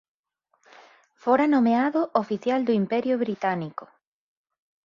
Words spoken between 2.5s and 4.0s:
do Imperio Británico.